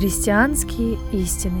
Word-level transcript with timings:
Христианские 0.00 0.96
истины. 1.12 1.60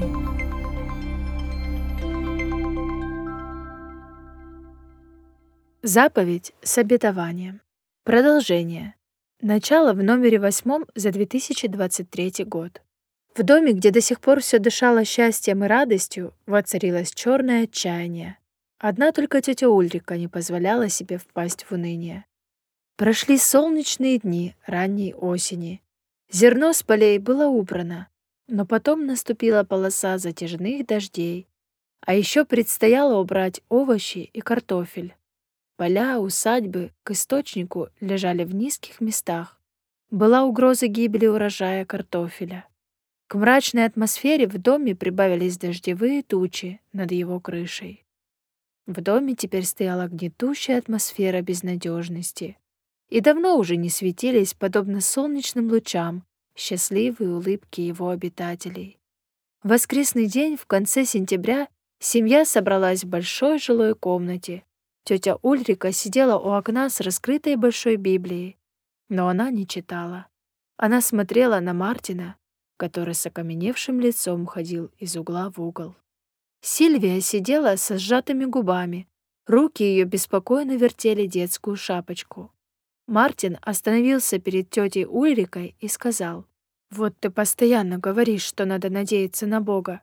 Заповедь 5.82 6.54
с 6.62 6.78
обетованием. 6.78 7.60
Продолжение. 8.04 8.94
Начало 9.42 9.92
в 9.92 10.02
номере 10.02 10.38
восьмом 10.38 10.86
за 10.94 11.10
2023 11.10 12.46
год. 12.46 12.80
В 13.34 13.42
доме, 13.42 13.74
где 13.74 13.90
до 13.90 14.00
сих 14.00 14.22
пор 14.22 14.40
все 14.40 14.58
дышало 14.58 15.04
счастьем 15.04 15.62
и 15.62 15.68
радостью, 15.68 16.32
воцарилось 16.46 17.12
черное 17.12 17.64
отчаяние. 17.64 18.38
Одна 18.78 19.12
только 19.12 19.42
тетя 19.42 19.68
Ульрика 19.68 20.16
не 20.16 20.28
позволяла 20.28 20.88
себе 20.88 21.18
впасть 21.18 21.64
в 21.64 21.72
уныние. 21.72 22.24
Прошли 22.96 23.36
солнечные 23.36 24.18
дни 24.18 24.54
ранней 24.64 25.12
осени. 25.12 25.82
Зерно 26.32 26.72
с 26.72 26.82
полей 26.82 27.18
было 27.18 27.44
убрано, 27.44 28.08
но 28.50 28.66
потом 28.66 29.06
наступила 29.06 29.64
полоса 29.64 30.18
затяжных 30.18 30.86
дождей, 30.86 31.48
а 32.00 32.14
еще 32.14 32.44
предстояло 32.44 33.18
убрать 33.18 33.62
овощи 33.68 34.30
и 34.32 34.40
картофель. 34.40 35.14
Поля, 35.76 36.18
усадьбы 36.18 36.92
к 37.04 37.12
источнику 37.12 37.88
лежали 38.00 38.44
в 38.44 38.54
низких 38.54 39.00
местах. 39.00 39.58
Была 40.10 40.44
угроза 40.44 40.88
гибели 40.88 41.26
урожая 41.26 41.84
картофеля. 41.84 42.66
К 43.28 43.36
мрачной 43.36 43.84
атмосфере 43.84 44.48
в 44.48 44.58
доме 44.58 44.96
прибавились 44.96 45.56
дождевые 45.56 46.22
тучи 46.22 46.80
над 46.92 47.12
его 47.12 47.38
крышей. 47.38 48.04
В 48.86 49.00
доме 49.00 49.36
теперь 49.36 49.64
стояла 49.64 50.08
гнетущая 50.08 50.78
атмосфера 50.78 51.40
безнадежности. 51.40 52.58
И 53.08 53.20
давно 53.20 53.56
уже 53.56 53.76
не 53.76 53.88
светились, 53.88 54.54
подобно 54.54 55.00
солнечным 55.00 55.68
лучам, 55.70 56.24
счастливые 56.56 57.34
улыбки 57.34 57.80
его 57.80 58.10
обитателей. 58.10 58.98
В 59.62 59.68
воскресный 59.68 60.26
день 60.26 60.56
в 60.56 60.66
конце 60.66 61.04
сентября 61.04 61.68
семья 61.98 62.44
собралась 62.44 63.04
в 63.04 63.08
большой 63.08 63.58
жилой 63.58 63.94
комнате. 63.94 64.64
Тетя 65.04 65.36
Ульрика 65.42 65.92
сидела 65.92 66.38
у 66.38 66.50
окна 66.50 66.88
с 66.88 67.00
раскрытой 67.00 67.56
большой 67.56 67.96
Библией, 67.96 68.58
но 69.08 69.28
она 69.28 69.50
не 69.50 69.66
читала. 69.66 70.26
Она 70.76 71.00
смотрела 71.00 71.60
на 71.60 71.74
Мартина, 71.74 72.36
который 72.76 73.14
с 73.14 73.26
окаменевшим 73.26 74.00
лицом 74.00 74.46
ходил 74.46 74.90
из 74.98 75.16
угла 75.16 75.50
в 75.50 75.60
угол. 75.60 75.94
Сильвия 76.62 77.20
сидела 77.20 77.76
со 77.76 77.98
сжатыми 77.98 78.44
губами, 78.44 79.08
руки 79.46 79.82
ее 79.82 80.04
беспокойно 80.04 80.76
вертели 80.76 81.26
детскую 81.26 81.76
шапочку. 81.76 82.50
Мартин 83.10 83.58
остановился 83.62 84.38
перед 84.38 84.70
тетей 84.70 85.04
Ульрикой 85.04 85.74
и 85.80 85.88
сказал, 85.88 86.46
«Вот 86.92 87.18
ты 87.18 87.28
постоянно 87.28 87.98
говоришь, 87.98 88.44
что 88.44 88.66
надо 88.66 88.88
надеяться 88.88 89.48
на 89.48 89.60
Бога. 89.60 90.02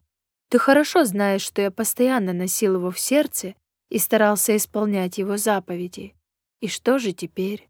Ты 0.50 0.60
хорошо 0.60 1.06
знаешь, 1.06 1.42
что 1.42 1.62
я 1.62 1.72
постоянно 1.72 2.34
носил 2.34 2.76
его 2.76 2.92
в 2.92 3.00
сердце 3.00 3.56
и 3.88 3.98
старался 3.98 4.58
исполнять 4.58 5.20
его 5.20 5.38
заповеди. 5.38 6.16
И 6.60 6.68
что 6.68 7.00
же 7.00 7.14
теперь? 7.14 7.70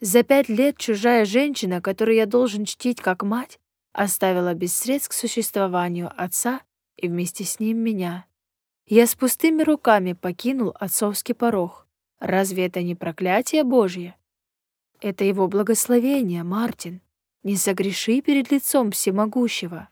За 0.00 0.22
пять 0.22 0.48
лет 0.48 0.78
чужая 0.78 1.26
женщина, 1.26 1.82
которую 1.82 2.16
я 2.16 2.24
должен 2.24 2.64
чтить 2.64 3.02
как 3.02 3.24
мать, 3.24 3.60
оставила 3.92 4.54
без 4.54 4.74
средств 4.74 5.10
к 5.10 5.12
существованию 5.12 6.10
отца 6.16 6.62
и 6.96 7.08
вместе 7.08 7.44
с 7.44 7.60
ним 7.60 7.76
меня. 7.76 8.24
Я 8.86 9.06
с 9.06 9.14
пустыми 9.16 9.64
руками 9.64 10.14
покинул 10.14 10.74
отцовский 10.80 11.34
порог. 11.34 11.86
Разве 12.20 12.64
это 12.64 12.82
не 12.82 12.94
проклятие 12.94 13.64
Божье? 13.64 14.16
Это 15.02 15.24
его 15.24 15.48
благословение, 15.48 16.44
Мартин. 16.44 17.00
Не 17.42 17.56
согреши 17.56 18.20
перед 18.20 18.52
лицом 18.52 18.92
всемогущего. 18.92 19.88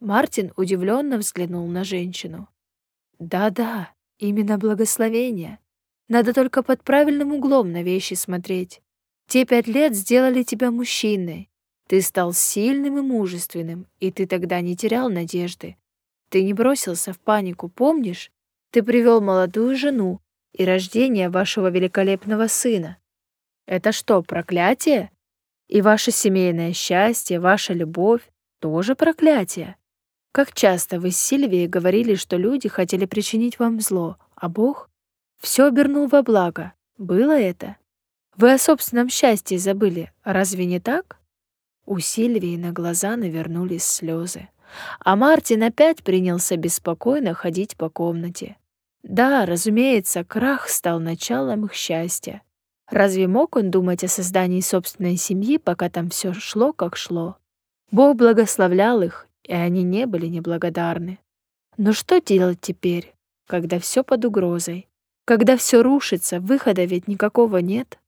Мартин 0.00 0.52
удивленно 0.54 1.16
взглянул 1.16 1.66
на 1.66 1.82
женщину. 1.82 2.46
Да-да, 3.18 3.90
именно 4.18 4.58
благословение. 4.58 5.60
Надо 6.08 6.34
только 6.34 6.62
под 6.62 6.84
правильным 6.84 7.32
углом 7.32 7.72
на 7.72 7.82
вещи 7.82 8.12
смотреть. 8.12 8.82
Те 9.28 9.46
пять 9.46 9.66
лет 9.66 9.96
сделали 9.96 10.42
тебя 10.42 10.70
мужчиной. 10.70 11.48
Ты 11.86 12.02
стал 12.02 12.34
сильным 12.34 12.98
и 12.98 13.00
мужественным, 13.00 13.86
и 13.98 14.12
ты 14.12 14.26
тогда 14.26 14.60
не 14.60 14.76
терял 14.76 15.08
надежды. 15.08 15.78
Ты 16.28 16.44
не 16.44 16.52
бросился 16.52 17.14
в 17.14 17.18
панику, 17.18 17.70
помнишь? 17.70 18.30
Ты 18.72 18.82
привел 18.82 19.22
молодую 19.22 19.74
жену 19.74 20.20
и 20.52 20.66
рождение 20.66 21.30
вашего 21.30 21.70
великолепного 21.70 22.46
сына. 22.46 22.98
Это 23.68 23.92
что, 23.92 24.22
проклятие? 24.22 25.10
И 25.66 25.82
ваше 25.82 26.10
семейное 26.10 26.72
счастье, 26.72 27.38
ваша 27.38 27.74
любовь— 27.74 28.22
тоже 28.60 28.94
проклятие. 28.94 29.76
Как 30.32 30.54
часто 30.54 30.98
вы 30.98 31.10
с 31.10 31.18
Сильвией 31.18 31.66
говорили, 31.66 32.14
что 32.14 32.38
люди 32.38 32.66
хотели 32.70 33.04
причинить 33.04 33.58
вам 33.58 33.78
зло, 33.80 34.16
а 34.34 34.48
Бог 34.48 34.88
все 35.38 35.66
обернул 35.66 36.06
во 36.06 36.22
благо. 36.22 36.72
Было 36.96 37.38
это? 37.38 37.76
Вы 38.36 38.54
о 38.54 38.58
собственном 38.58 39.10
счастье 39.10 39.58
забыли, 39.58 40.12
разве 40.24 40.64
не 40.64 40.80
так? 40.80 41.18
У 41.84 41.98
Сильвии 41.98 42.56
на 42.56 42.72
глаза 42.72 43.16
навернулись 43.16 43.84
слезы. 43.84 44.48
А 45.00 45.14
Мартин 45.14 45.62
опять 45.62 46.02
принялся 46.02 46.56
беспокойно 46.56 47.34
ходить 47.34 47.76
по 47.76 47.90
комнате. 47.90 48.56
Да, 49.02 49.44
разумеется, 49.44 50.24
крах 50.24 50.70
стал 50.70 51.00
началом 51.00 51.66
их 51.66 51.74
счастья. 51.74 52.40
Разве 52.90 53.28
мог 53.28 53.56
он 53.56 53.70
думать 53.70 54.02
о 54.04 54.08
создании 54.08 54.60
собственной 54.60 55.16
семьи, 55.16 55.58
пока 55.58 55.90
там 55.90 56.08
все 56.08 56.32
шло, 56.32 56.72
как 56.72 56.96
шло? 56.96 57.36
Бог 57.90 58.16
благословлял 58.16 59.02
их, 59.02 59.26
и 59.42 59.52
они 59.52 59.82
не 59.82 60.06
были 60.06 60.26
неблагодарны. 60.26 61.18
Но 61.76 61.92
что 61.92 62.20
делать 62.20 62.60
теперь, 62.60 63.14
когда 63.46 63.78
все 63.78 64.02
под 64.02 64.24
угрозой? 64.24 64.88
Когда 65.26 65.56
все 65.56 65.82
рушится, 65.82 66.40
выхода 66.40 66.84
ведь 66.84 67.08
никакого 67.08 67.58
нет. 67.58 67.98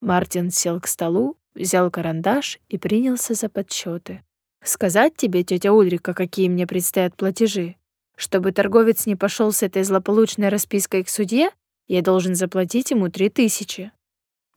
Мартин 0.00 0.50
сел 0.50 0.80
к 0.80 0.86
столу, 0.86 1.36
взял 1.54 1.90
карандаш 1.90 2.60
и 2.68 2.78
принялся 2.78 3.34
за 3.34 3.48
подсчеты. 3.48 4.22
«Сказать 4.62 5.16
тебе, 5.16 5.42
тетя 5.42 5.72
Ульрика, 5.72 6.14
какие 6.14 6.48
мне 6.48 6.66
предстоят 6.66 7.16
платежи? 7.16 7.76
Чтобы 8.16 8.52
торговец 8.52 9.06
не 9.06 9.16
пошел 9.16 9.50
с 9.52 9.62
этой 9.62 9.82
злополучной 9.82 10.48
распиской 10.48 11.02
к 11.02 11.08
судье, 11.08 11.50
я 11.88 12.02
должен 12.02 12.34
заплатить 12.34 12.90
ему 12.90 13.08
три 13.08 13.30
тысячи. 13.30 13.90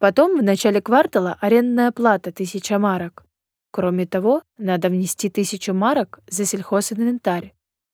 Потом 0.04 0.38
в 0.38 0.44
начале 0.44 0.82
квартала 0.82 1.38
арендная 1.40 1.90
плата 1.94 2.34
тысяча 2.34 2.78
марок. 2.78 3.26
Кроме 3.72 4.06
того, 4.06 4.42
надо 4.58 4.90
внести 4.90 5.30
тысячу 5.30 5.74
марок 5.74 6.20
за 6.28 6.44
сельхозинвентарь. 6.44 7.54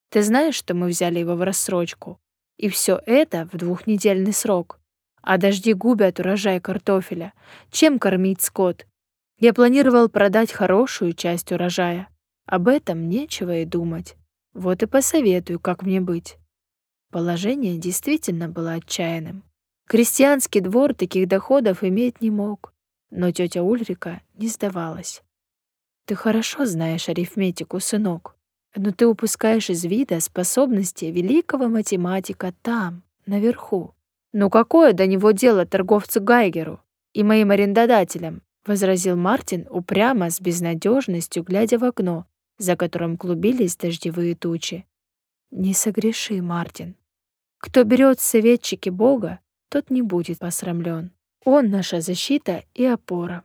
Ты 0.09 0.24
знаешь, 0.24 0.56
что 0.56 0.74
мы 0.74 0.88
взяли 0.88 1.20
его 1.20 1.36
в 1.36 1.44
рассрочку? 1.44 2.20
И 2.58 2.68
все 2.68 3.00
это 3.06 3.47
в 3.53 3.58
двухнедельный 3.58 4.34
срок. 4.34 4.80
А 5.22 5.38
дожди 5.38 5.74
губят 5.74 6.20
урожай 6.20 6.59
картофеля. 6.59 7.34
Чем 7.70 8.00
кормить 8.00 8.41
скот? 8.41 8.88
Я 9.38 9.53
планировал 9.53 10.09
продать 10.09 10.52
хорошую 10.52 11.14
часть 11.14 11.52
урожая. 11.52 12.09
Об 12.47 12.70
этом 12.70 13.08
нечего 13.08 13.59
и 13.59 13.66
думать. 13.66 14.16
Вот 14.56 14.81
и 14.81 14.88
посоветую, 14.88 15.59
как 15.59 15.84
мне 15.84 16.02
быть. 16.02 16.40
Положение 17.12 17.78
действительно 17.78 18.50
было 18.50 18.74
отчаянным. 18.74 19.44
Крестьянский 19.89 20.61
двор 20.61 20.94
таких 20.94 21.27
доходов 21.27 21.83
иметь 21.83 22.22
не 22.22 22.29
мог, 22.29 22.75
но 23.09 23.31
тетя 23.31 23.63
Ульрика 23.63 24.22
не 24.35 24.47
сдавалась. 24.47 25.23
Ты 26.05 26.13
хорошо 26.13 26.67
знаешь 26.67 27.09
арифметику, 27.09 27.79
сынок, 27.79 28.35
но 28.75 28.91
ты 28.91 29.07
упускаешь 29.07 29.72
из 29.72 29.83
вида 29.85 30.19
способности 30.19 31.05
великого 31.05 31.69
математика 31.69 32.53
там, 32.61 33.01
наверху. 33.25 33.95
Ну 34.31 34.51
какое 34.51 34.94
до 34.94 35.07
него 35.07 35.31
дело 35.31 35.66
торговцу 35.66 36.22
Гайгеру 36.22 36.79
и 37.13 37.23
моим 37.23 37.49
арендодателям, 37.49 38.44
возразил 38.67 39.16
Мартин 39.16 39.66
упрямо 39.72 40.29
с 40.29 40.39
безнадежностью, 40.39 41.41
глядя 41.41 41.79
в 41.79 41.84
окно, 41.84 42.28
за 42.59 42.75
которым 42.75 43.17
клубились 43.17 43.75
дождевые 43.75 44.35
тучи. 44.35 44.85
Не 45.49 45.73
согреши, 45.73 46.43
Мартин. 46.43 46.96
Кто 47.58 47.84
берет 47.84 48.19
советчики 48.19 48.90
Бога, 48.90 49.40
тот 49.69 49.89
не 49.89 50.01
будет 50.01 50.39
посрамлен. 50.39 51.11
Он 51.45 51.69
наша 51.69 52.01
защита 52.01 52.63
и 52.73 52.85
опора. 52.85 53.43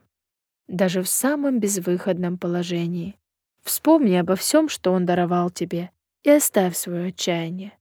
Даже 0.67 1.03
в 1.03 1.09
самом 1.09 1.61
безвыходном 1.61 2.39
положении. 2.39 3.17
Вспомни 3.63 4.15
обо 4.15 4.35
всем, 4.35 4.69
что 4.69 4.93
Он 4.93 5.07
даровал 5.07 5.51
тебе, 5.51 5.91
и 6.23 6.31
оставь 6.31 6.77
свое 6.77 7.09
отчаяние. 7.09 7.73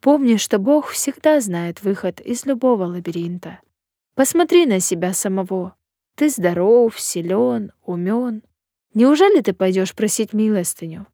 Помни, 0.00 0.36
что 0.36 0.58
Бог 0.58 0.88
всегда 0.88 1.40
знает 1.40 1.82
выход 1.82 2.20
из 2.20 2.46
любого 2.46 2.84
лабиринта. 2.84 3.60
Посмотри 4.14 4.66
на 4.66 4.80
себя 4.80 5.12
самого. 5.12 5.74
Ты 6.14 6.28
здоров, 6.30 6.98
силен, 7.00 7.72
умен. 7.84 8.42
Неужели 8.94 9.40
ты 9.40 9.52
пойдешь 9.52 9.94
просить 9.94 10.32
милостыню? 10.32 11.06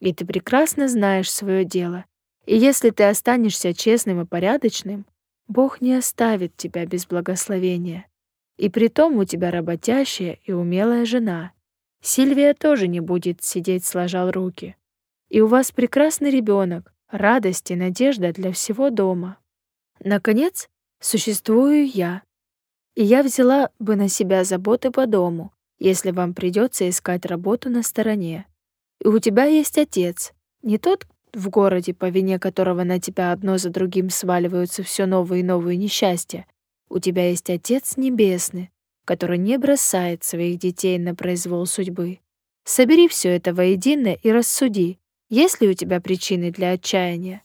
И 0.00 0.12
ты 0.12 0.24
прекрасно 0.24 0.88
знаешь 0.88 1.30
свое 1.30 1.64
дело. 1.64 2.04
И 2.46 2.56
если 2.56 2.90
ты 2.90 3.04
останешься 3.04 3.74
честным 3.74 4.20
и 4.20 4.24
порядочным, 4.26 5.06
Бог 5.48 5.80
не 5.80 5.94
оставит 5.94 6.56
тебя 6.56 6.84
без 6.84 7.06
благословения. 7.06 8.06
И 8.58 8.68
притом 8.68 9.16
у 9.16 9.24
тебя 9.24 9.50
работящая 9.50 10.38
и 10.44 10.52
умелая 10.52 11.06
жена. 11.06 11.52
Сильвия 12.02 12.52
тоже 12.52 12.86
не 12.86 13.00
будет 13.00 13.42
сидеть 13.42 13.84
сложа 13.84 14.30
руки. 14.30 14.76
И 15.30 15.40
у 15.40 15.46
вас 15.46 15.72
прекрасный 15.72 16.30
ребенок, 16.30 16.92
радость 17.10 17.70
и 17.70 17.76
надежда 17.76 18.32
для 18.32 18.52
всего 18.52 18.90
дома. 18.90 19.38
Наконец, 20.00 20.68
существую 21.00 21.88
я. 21.88 22.22
И 22.94 23.02
я 23.02 23.22
взяла 23.22 23.70
бы 23.78 23.96
на 23.96 24.08
себя 24.08 24.44
заботы 24.44 24.90
по 24.90 25.06
дому, 25.06 25.52
если 25.78 26.10
вам 26.10 26.34
придется 26.34 26.88
искать 26.88 27.24
работу 27.24 27.70
на 27.70 27.82
стороне. 27.82 28.46
И 29.00 29.08
у 29.08 29.18
тебя 29.18 29.44
есть 29.44 29.78
отец, 29.78 30.32
не 30.62 30.78
тот 30.78 31.06
в 31.32 31.48
городе, 31.48 31.94
по 31.94 32.08
вине 32.08 32.38
которого 32.38 32.84
на 32.84 33.00
тебя 33.00 33.32
одно 33.32 33.58
за 33.58 33.70
другим 33.70 34.10
сваливаются 34.10 34.82
все 34.82 35.06
новые 35.06 35.40
и 35.40 35.44
новые 35.44 35.76
несчастья. 35.76 36.46
У 36.88 36.98
тебя 36.98 37.28
есть 37.28 37.50
Отец 37.50 37.96
Небесный, 37.96 38.70
который 39.04 39.38
не 39.38 39.58
бросает 39.58 40.24
своих 40.24 40.58
детей 40.58 40.98
на 40.98 41.14
произвол 41.14 41.66
судьбы. 41.66 42.20
Собери 42.64 43.08
все 43.08 43.30
это 43.30 43.54
воедино 43.54 44.14
и 44.14 44.30
рассуди, 44.30 44.98
есть 45.30 45.60
ли 45.60 45.68
у 45.68 45.74
тебя 45.74 46.00
причины 46.00 46.50
для 46.50 46.72
отчаяния. 46.72 47.42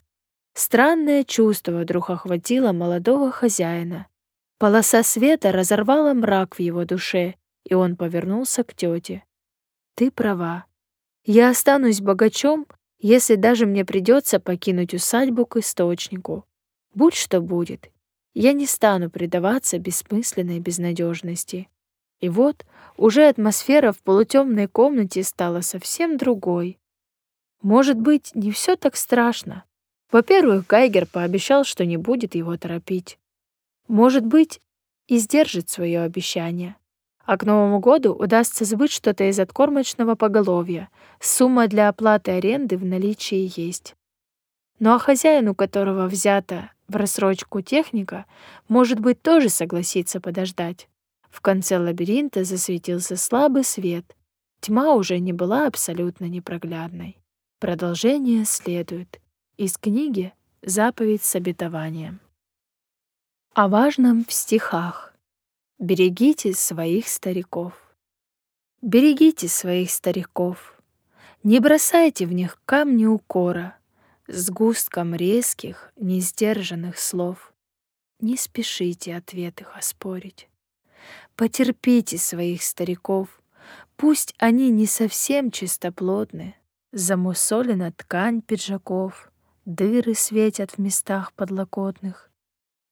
Странное 0.53 1.23
чувство 1.23 1.79
вдруг 1.79 2.09
охватило 2.09 2.71
молодого 2.71 3.31
хозяина. 3.31 4.07
Полоса 4.59 5.03
света 5.03 5.51
разорвала 5.51 6.13
мрак 6.13 6.55
в 6.55 6.59
его 6.59 6.85
душе, 6.85 7.35
и 7.63 7.73
он 7.73 7.95
повернулся 7.95 8.63
к 8.63 8.73
тете. 8.73 9.23
«Ты 9.95 10.11
права. 10.11 10.65
Я 11.25 11.49
останусь 11.49 12.01
богачом, 12.01 12.67
если 13.03 13.35
даже 13.35 13.65
мне 13.65 13.83
придется 13.83 14.39
покинуть 14.39 14.93
усадьбу 14.93 15.45
к 15.45 15.57
источнику. 15.57 16.45
Будь 16.95 17.15
что 17.15 17.41
будет, 17.41 17.91
я 18.33 18.53
не 18.53 18.65
стану 18.65 19.09
предаваться 19.09 19.77
бессмысленной 19.77 20.59
безнадежности. 20.59 21.67
И 22.21 22.29
вот 22.29 22.65
уже 22.95 23.27
атмосфера 23.27 23.91
в 23.91 24.01
полутемной 24.01 24.67
комнате 24.67 25.21
стала 25.23 25.59
совсем 25.59 26.15
другой. 26.15 26.79
Может 27.61 27.99
быть, 27.99 28.31
не 28.35 28.51
все 28.51 28.77
так 28.77 28.95
страшно. 28.95 29.65
Во-первых, 30.09 30.65
Гайгер 30.65 31.05
пообещал, 31.05 31.65
что 31.65 31.85
не 31.85 31.97
будет 31.97 32.35
его 32.35 32.55
торопить. 32.55 33.19
Может 33.89 34.25
быть, 34.25 34.61
и 35.07 35.17
сдержит 35.17 35.69
свое 35.69 36.03
обещание. 36.03 36.77
А 37.25 37.37
к 37.37 37.45
Новому 37.45 37.79
году 37.79 38.13
удастся 38.13 38.65
сбыть 38.65 38.91
что-то 38.91 39.23
из 39.29 39.39
откормочного 39.39 40.15
поголовья. 40.15 40.89
Сумма 41.19 41.67
для 41.67 41.89
оплаты 41.89 42.31
аренды 42.31 42.77
в 42.77 42.85
наличии 42.85 43.51
есть. 43.55 43.95
Ну 44.79 44.93
а 44.93 44.99
хозяину, 44.99 45.55
которого 45.55 46.07
взята 46.07 46.71
в 46.89 46.97
рассрочку 46.97 47.61
техника, 47.61 48.25
может 48.67 48.99
быть, 48.99 49.21
тоже 49.21 49.49
согласится 49.49 50.19
подождать. 50.19 50.89
В 51.29 51.39
конце 51.41 51.77
лабиринта 51.77 52.43
засветился 52.43 53.15
слабый 53.15 53.63
свет. 53.63 54.05
Тьма 54.59 54.93
уже 54.93 55.19
не 55.19 55.33
была 55.33 55.67
абсолютно 55.67 56.25
непроглядной. 56.25 57.17
Продолжение 57.59 58.45
следует. 58.45 59.21
Из 59.57 59.77
книги 59.77 60.33
«Заповедь 60.61 61.23
с 61.23 61.35
обетованием». 61.35 62.19
О 63.53 63.67
важном 63.67 64.25
в 64.25 64.33
стихах. 64.33 65.12
Берегите 65.83 66.53
своих 66.53 67.09
стариков. 67.09 67.73
Берегите 68.81 69.49
своих 69.49 69.91
стариков. 69.91 70.81
Не 71.43 71.59
бросайте 71.59 72.25
в 72.25 72.31
них 72.31 72.57
камни 72.63 73.05
укора, 73.05 73.75
с 74.27 74.49
густком 74.49 75.13
резких, 75.13 75.91
несдержанных 75.97 76.97
слов. 76.97 77.53
Не 78.21 78.37
спешите 78.37 79.13
ответ 79.13 79.59
их 79.59 79.75
оспорить. 79.75 80.47
Потерпите 81.35 82.17
своих 82.17 82.63
стариков, 82.63 83.41
пусть 83.97 84.33
они 84.37 84.69
не 84.71 84.85
совсем 84.85 85.51
чистоплотны. 85.51 86.55
Замусолена 86.93 87.91
ткань 87.91 88.41
пиджаков, 88.41 89.33
дыры 89.65 90.15
светят 90.15 90.71
в 90.71 90.77
местах 90.77 91.33
подлокотных. 91.33 92.31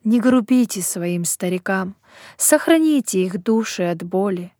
Не 0.03 0.19
грубите 0.19 0.81
своим 0.81 1.25
старикам, 1.25 1.95
сохраните 2.37 3.23
их 3.23 3.41
души 3.41 3.83
от 3.83 4.01
боли. 4.03 4.53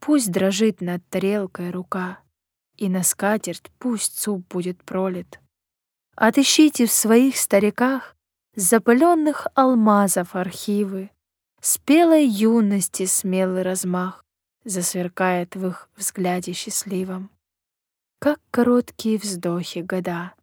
Пусть 0.00 0.30
дрожит 0.30 0.82
над 0.82 1.06
тарелкой 1.08 1.70
рука, 1.70 2.20
и 2.76 2.88
на 2.88 3.02
скатерть 3.02 3.70
пусть 3.78 4.18
суп 4.18 4.46
будет 4.48 4.82
пролит. 4.84 5.40
Отыщите 6.14 6.86
в 6.86 6.92
своих 6.92 7.36
стариках 7.36 8.16
запыленных 8.54 9.46
алмазов 9.54 10.34
архивы, 10.36 11.10
спелой 11.60 12.26
юности 12.26 13.06
смелый 13.06 13.62
размах 13.62 14.24
засверкает 14.64 15.56
в 15.56 15.66
их 15.66 15.88
взгляде 15.96 16.52
счастливом. 16.52 17.30
Как 18.18 18.40
короткие 18.50 19.18
вздохи 19.18 19.78
года. 19.78 20.34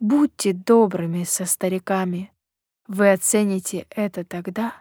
Будьте 0.00 0.52
добрыми 0.52 1.24
со 1.24 1.46
стариками, 1.46 2.30
вы 2.88 3.12
оцените 3.12 3.86
это 3.90 4.24
тогда, 4.24 4.74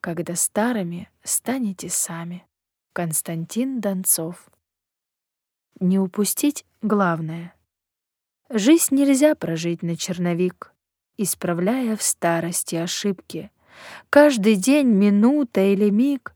когда 0.00 0.34
старыми 0.34 1.10
станете 1.22 1.88
сами. 1.88 2.46
Константин 2.92 3.80
Донцов. 3.80 4.48
Не 5.80 5.98
упустить 5.98 6.64
главное. 6.80 7.54
Жизнь 8.48 8.94
нельзя 8.94 9.34
прожить 9.34 9.82
на 9.82 9.96
черновик, 9.96 10.72
исправляя 11.18 11.96
в 11.96 12.02
старости 12.02 12.76
ошибки. 12.76 13.50
Каждый 14.08 14.56
день, 14.56 14.86
минута 14.86 15.60
или 15.60 15.90
миг 15.90 16.34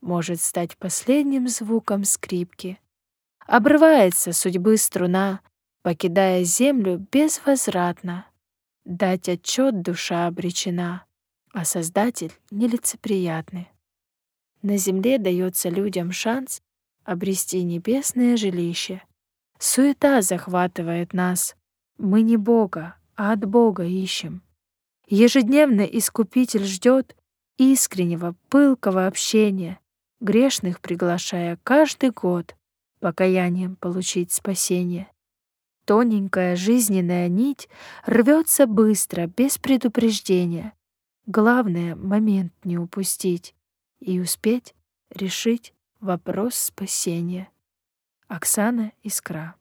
может 0.00 0.40
стать 0.40 0.76
последним 0.76 1.46
звуком 1.46 2.04
скрипки. 2.04 2.80
Обрывается 3.46 4.32
судьбы 4.32 4.76
струна, 4.78 5.40
покидая 5.82 6.42
землю 6.44 7.06
безвозвратно. 7.12 8.26
Дать 8.84 9.28
отчет 9.28 9.80
душа 9.82 10.26
обречена, 10.26 11.06
а 11.52 11.64
Создатель 11.64 12.32
нелицеприятный. 12.50 13.68
На 14.60 14.76
земле 14.76 15.18
дается 15.18 15.68
людям 15.68 16.12
шанс 16.12 16.60
обрести 17.04 17.62
небесное 17.62 18.36
жилище. 18.36 19.02
Суета 19.58 20.20
захватывает 20.20 21.12
нас. 21.12 21.56
Мы 21.96 22.22
не 22.22 22.36
Бога, 22.36 22.96
а 23.16 23.32
от 23.32 23.44
Бога 23.44 23.84
ищем. 23.84 24.42
Ежедневно 25.06 25.82
Искупитель 25.82 26.64
ждет 26.64 27.16
искреннего, 27.56 28.34
пылкого 28.48 29.06
общения, 29.06 29.78
грешных 30.20 30.80
приглашая 30.80 31.58
каждый 31.62 32.10
год 32.10 32.56
покаянием 33.00 33.76
получить 33.76 34.32
спасение. 34.32 35.08
Тоненькая 35.84 36.56
жизненная 36.56 37.28
нить 37.28 37.68
рвется 38.06 38.66
быстро, 38.66 39.26
без 39.26 39.58
предупреждения. 39.58 40.72
Главное— 41.26 41.94
момент 41.96 42.52
не 42.64 42.78
упустить 42.78 43.54
и 44.00 44.20
успеть 44.20 44.74
решить 45.10 45.74
вопрос 46.00 46.54
спасения. 46.54 47.48
Оксана 48.28 48.92
Искра 49.02 49.56